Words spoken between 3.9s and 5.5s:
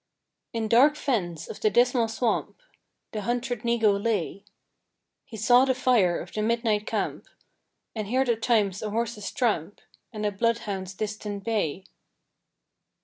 lay; He